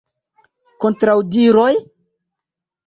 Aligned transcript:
Kontraŭdiroj? 0.85 1.71